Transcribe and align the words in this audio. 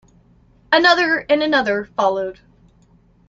Another 0.71 1.27
and 1.29 1.43
another 1.43 1.85
followed. 1.85 2.39